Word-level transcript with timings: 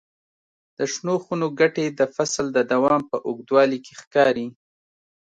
د 0.77 0.79
شنو 0.93 1.15
خونو 1.23 1.47
ګټې 1.59 1.85
د 1.99 2.01
فصل 2.15 2.45
د 2.53 2.59
دوام 2.71 3.01
په 3.09 3.17
اوږدوالي 3.27 3.79
کې 3.85 3.93
ښکاري. 4.01 4.47